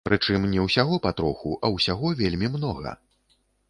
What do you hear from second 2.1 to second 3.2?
вельмі многа.